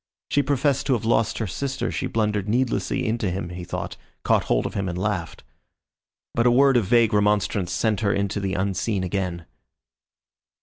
She 0.31 0.41
professed 0.41 0.87
to 0.87 0.93
have 0.93 1.05
lost 1.05 1.37
her 1.37 1.45
sister, 1.45 1.91
she 1.91 2.07
blundered 2.07 2.49
needlessly 2.49 3.05
into 3.05 3.29
him 3.29 3.49
he 3.49 3.63
thought, 3.63 3.97
caught 4.23 4.45
hold 4.45 4.65
of 4.65 4.73
him 4.73 4.89
and 4.89 4.97
laughed. 4.97 5.43
But 6.33 6.47
a 6.47 6.49
word 6.51 6.75
of 6.75 6.85
vague 6.85 7.13
remonstrance 7.13 7.71
sent 7.71 7.99
her 7.99 8.11
into 8.11 8.39
the 8.39 8.55
unseen 8.55 9.03
again. 9.03 9.45